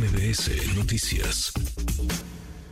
[0.00, 1.52] MBS Noticias.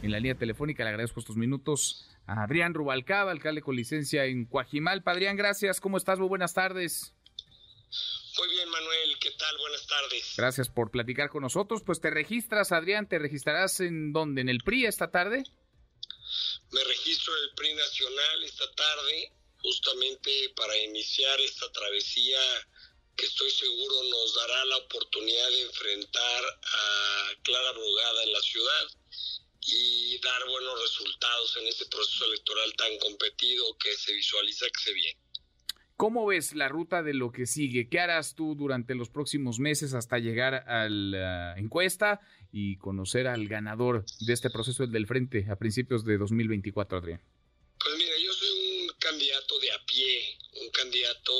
[0.02, 4.46] En la línea telefónica le agradezco estos minutos a Adrián Rubalcaba, alcalde con licencia en
[4.46, 5.02] Coajimal.
[5.04, 5.78] Adrián, gracias.
[5.78, 6.18] ¿Cómo estás?
[6.18, 7.12] Muy buenas tardes.
[8.38, 9.18] Muy bien, Manuel.
[9.20, 9.58] ¿Qué tal?
[9.58, 10.34] Buenas tardes.
[10.38, 11.82] Gracias por platicar con nosotros.
[11.84, 13.06] Pues te registras, Adrián.
[13.06, 14.40] ¿Te registrarás en dónde?
[14.40, 15.44] ¿En el PRI esta tarde?
[16.72, 22.38] Me registro en el PRI Nacional esta tarde, justamente para iniciar esta travesía
[23.18, 28.86] que estoy seguro nos dará la oportunidad de enfrentar a Clara Brugada en la ciudad
[29.60, 34.92] y dar buenos resultados en este proceso electoral tan competido que se visualiza que se
[34.94, 35.18] viene.
[35.96, 37.88] ¿Cómo ves la ruta de lo que sigue?
[37.88, 42.20] ¿Qué harás tú durante los próximos meses hasta llegar a la encuesta
[42.52, 47.20] y conocer al ganador de este proceso del frente a principios de 2024, Adrián?
[49.08, 51.32] Candidato de a pie, un candidato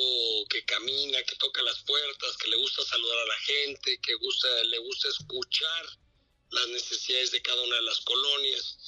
[0.49, 4.13] que camina, que toca las puertas, que le gusta saludar a la gente, que
[4.65, 5.87] le gusta escuchar
[6.51, 8.79] las necesidades de cada una de las colonias,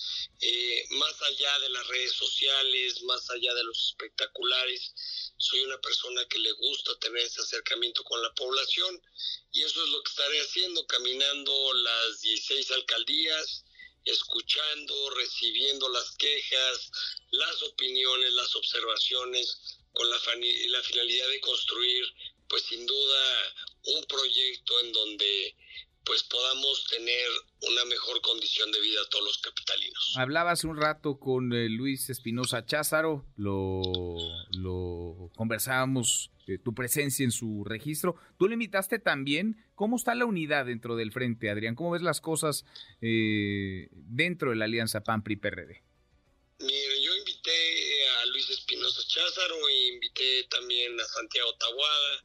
[0.40, 4.94] eh, más allá de las redes sociales, más allá de los espectaculares,
[5.36, 9.02] soy una persona que le gusta tener ese acercamiento con la población
[9.52, 13.64] y eso es lo que estaré haciendo, caminando las 16 alcaldías,
[14.04, 16.90] escuchando, recibiendo las quejas,
[17.30, 22.04] las opiniones, las observaciones, con la, la finalidad de construir,
[22.48, 23.54] pues sin duda,
[23.96, 25.56] un proyecto en donde
[26.04, 27.28] pues podamos tener
[27.70, 30.14] una mejor condición de vida a todos los capitalinos.
[30.16, 33.82] Hablaba hace un rato con eh, Luis Espinosa Cházaro, lo,
[34.56, 38.16] lo conversábamos, eh, tu presencia en su registro.
[38.38, 41.74] Tú le invitaste también, ¿cómo está la unidad dentro del frente, Adrián?
[41.74, 42.64] ¿Cómo ves las cosas
[43.02, 45.82] eh, dentro de la alianza PAN-PRI-PRD?
[46.60, 46.64] A
[48.40, 52.24] Luis Espinosa Cházaro e invité también a Santiago Tabuada,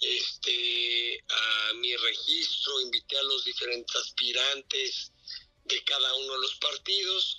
[0.00, 5.12] este, a mi registro, invité a los diferentes aspirantes
[5.64, 7.38] de cada uno de los partidos.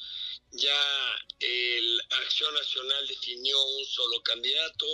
[0.52, 4.86] Ya el Acción Nacional definió un solo candidato,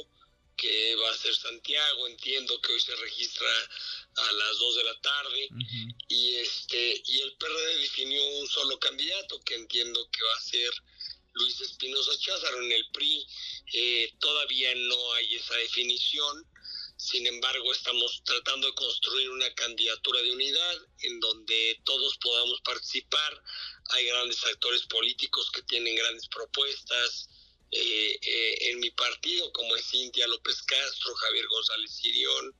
[0.58, 3.48] que va a ser Santiago, entiendo que hoy se registra
[4.16, 5.50] a las 2 de la tarde,
[6.08, 10.74] y este y el PRD definió un solo candidato, que entiendo que va a ser
[11.34, 12.64] Luis Espinosa Cházaro.
[12.64, 13.26] En el PRI
[13.74, 16.46] eh, todavía no hay esa definición,
[16.98, 23.44] sin embargo, estamos tratando de construir una candidatura de unidad en donde todos podamos participar.
[23.90, 27.30] Hay grandes actores políticos que tienen grandes propuestas.
[27.72, 32.56] Eh, eh, en mi partido, como es Cintia López Castro, Javier González Sirión,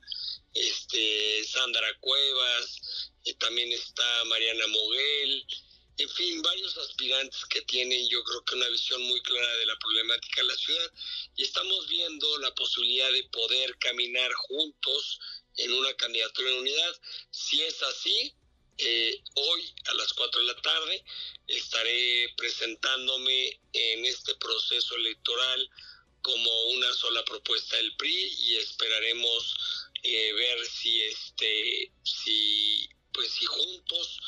[0.52, 5.46] este, Sandra Cuevas, eh, también está Mariana Moguel,
[5.96, 9.78] en fin, varios aspirantes que tienen yo creo que una visión muy clara de la
[9.78, 10.92] problemática de la ciudad
[11.36, 15.20] y estamos viendo la posibilidad de poder caminar juntos
[15.56, 17.00] en una candidatura en unidad.
[17.30, 18.34] Si es así,
[18.78, 21.04] eh, hoy a las 4 de la tarde
[21.46, 25.70] estaré presentándome en este proceso electoral
[26.22, 29.56] como una sola propuesta del PRI y esperaremos
[30.02, 34.18] eh, ver si este si pues si juntos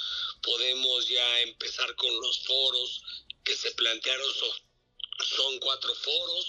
[0.43, 3.03] podemos ya empezar con los foros
[3.45, 4.27] que se plantearon.
[5.19, 6.47] Son, cuatro foros.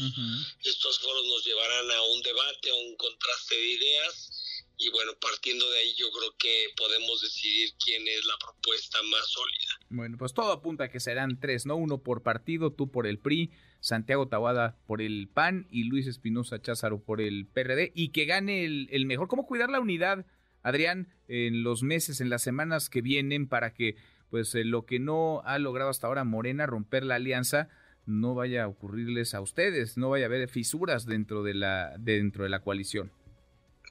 [0.63, 4.31] Estos foros nos llevarán a un debate, a un contraste de ideas.
[4.77, 9.27] Y bueno, partiendo de ahí yo creo que podemos decidir quién es la propuesta más
[9.27, 9.79] sólida.
[9.89, 11.77] Bueno, pues todo apunta a que serán tres, ¿no?
[11.77, 16.61] Uno por partido, tú por el PRI, Santiago Tawada por el PAN y Luis Espinosa
[16.61, 19.27] Cházaro por el PRD y que gane el, el mejor.
[19.29, 20.25] ¿Cómo cuidar la unidad
[20.67, 23.95] Adrián, en los meses, en las semanas que vienen para que
[24.29, 27.69] pues eh, lo que no ha logrado hasta ahora Morena, romper la alianza,
[28.05, 32.44] no vaya a ocurrirles a ustedes, no vaya a haber fisuras dentro de la, dentro
[32.44, 33.13] de la coalición?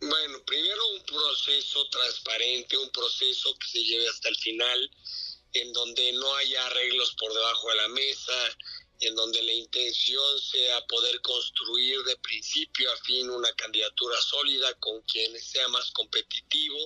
[0.02, 4.90] Bueno, primero un proceso transparente, un proceso que se lleve hasta el final,
[5.54, 8.32] en donde no haya arreglos por debajo de la mesa,
[9.00, 15.00] en donde la intención sea poder construir de principio a fin una candidatura sólida con
[15.02, 16.78] quien sea más competitivo.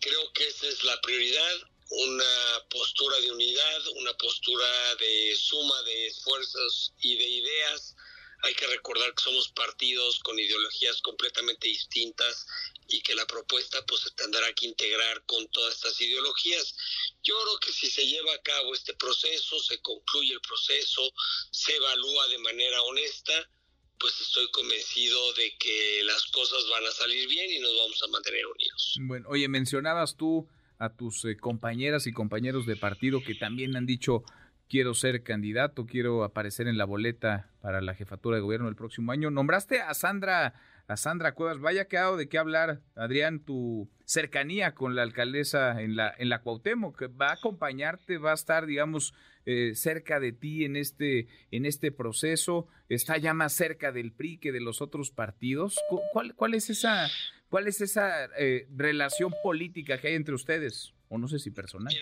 [0.00, 1.56] Creo que esa es la prioridad,
[1.90, 7.96] una postura de unidad, una postura de suma de esfuerzos y de ideas.
[8.42, 12.46] Hay que recordar que somos partidos con ideologías completamente distintas
[12.88, 16.74] y que la propuesta pues tendrá que integrar con todas estas ideologías.
[17.22, 21.02] Yo creo que si se lleva a cabo este proceso, se concluye el proceso,
[21.50, 23.50] se evalúa de manera honesta,
[23.98, 28.06] pues estoy convencido de que las cosas van a salir bien y nos vamos a
[28.08, 28.96] mantener unidos.
[29.00, 30.48] Bueno, oye, mencionabas tú
[30.78, 34.22] a tus eh, compañeras y compañeros de partido que también han dicho
[34.68, 39.12] quiero ser candidato, quiero aparecer en la boleta para la jefatura de gobierno el próximo
[39.12, 39.30] año.
[39.30, 40.54] Nombraste a Sandra
[40.88, 41.60] a Sandra Cuevas.
[41.60, 46.30] Vaya que ha de qué hablar, Adrián, tu cercanía con la alcaldesa en la, en
[46.30, 50.76] la Cuauhtémoc, que va a acompañarte, va a estar, digamos, eh, cerca de ti en
[50.76, 55.78] este, en este proceso, está ya más cerca del PRI que de los otros partidos.
[56.12, 57.08] ¿Cuál, cuál es esa,
[57.50, 60.94] cuál es esa eh, relación política que hay entre ustedes?
[61.10, 61.94] O no sé si personal.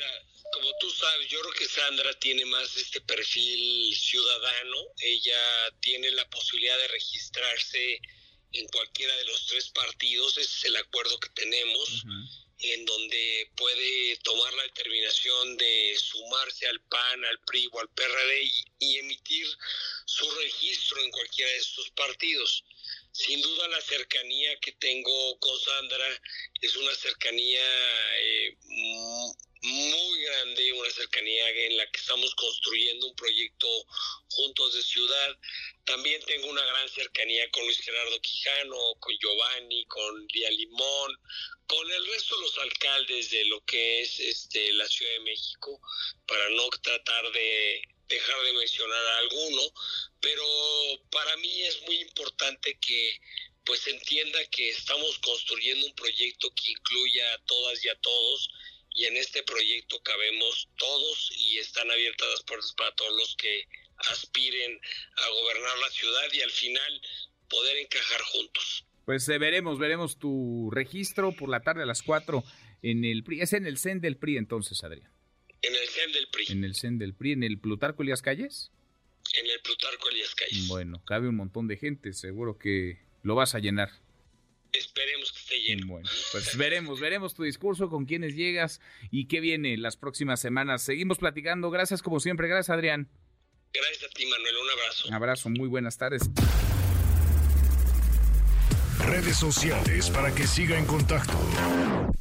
[0.81, 4.77] Tú sabes, yo creo que Sandra tiene más este perfil ciudadano.
[5.01, 8.01] Ella tiene la posibilidad de registrarse
[8.53, 10.37] en cualquiera de los tres partidos.
[10.39, 12.05] Ese es el acuerdo que tenemos
[12.59, 18.51] en donde puede tomar la determinación de sumarse al PAN, al PRI o al PRD
[18.79, 19.47] y, emitir
[20.07, 22.65] su registro en cualquiera de estos partidos.
[23.13, 26.23] Sin duda la cercanía que tengo con Sandra
[26.61, 27.63] es una cercanía
[31.19, 33.69] en la que estamos construyendo un proyecto
[34.29, 35.39] juntos de ciudad.
[35.85, 41.19] También tengo una gran cercanía con Luis Gerardo Quijano, con Giovanni, con Lía Limón,
[41.67, 45.81] con el resto de los alcaldes de lo que es este, la Ciudad de México,
[46.27, 49.63] para no tratar de dejar de mencionar a alguno,
[50.21, 50.45] pero
[51.11, 53.21] para mí es muy importante que
[53.65, 58.49] pues entienda que estamos construyendo un proyecto que incluya a todas y a todos
[58.97, 63.65] y en este proyecto cabemos todos y están abiertas las puertas para todos los que
[64.11, 64.81] aspiren
[65.17, 67.03] a gobernar la ciudad y al final
[67.49, 68.87] poder encajar juntos.
[69.05, 72.43] Pues eh, veremos, veremos tu registro por la tarde a las 4
[72.83, 73.43] en el PRI.
[73.43, 75.13] Es en el CEN del PRI entonces, Adrián.
[75.61, 76.47] En el CEN del PRI.
[76.49, 78.73] En el CEN del PRI, en el Plutarco Elías Calles.
[79.35, 80.69] En el Plutarco Elías Calles.
[80.69, 83.91] Bueno, cabe un montón de gente, seguro que lo vas a llenar.
[84.73, 85.16] Esperemos
[85.67, 85.87] lleno.
[85.87, 88.81] Bueno, pues veremos, veremos tu discurso, con quiénes llegas
[89.11, 90.83] y qué viene las próximas semanas.
[90.83, 91.71] Seguimos platicando.
[91.71, 92.49] Gracias como siempre.
[92.49, 93.09] Gracias, Adrián.
[93.73, 94.55] Gracias a ti, Manuel.
[94.57, 95.09] Un abrazo.
[95.09, 95.51] Un abrazo.
[95.51, 96.23] Muy buenas tardes.
[99.07, 101.39] Redes sociales para que siga en contacto: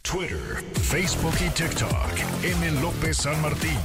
[0.02, 2.44] Twitter, Facebook y TikTok.
[2.44, 2.82] M.
[2.82, 3.78] López San Martín.